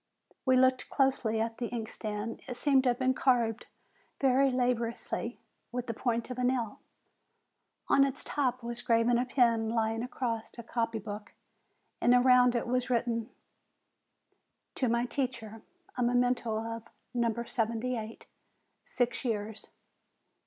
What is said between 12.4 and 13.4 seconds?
it was written: